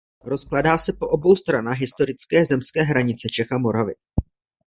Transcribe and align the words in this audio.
Rozkládá 0.23 0.77
se 0.77 0.93
po 0.93 1.07
obou 1.07 1.35
stranách 1.35 1.77
historické 1.77 2.45
zemské 2.45 2.81
hranice 2.81 3.27
Čech 3.31 3.51
a 3.51 3.57
Moravy. 3.57 3.93